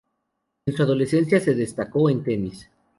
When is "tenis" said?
2.23-2.67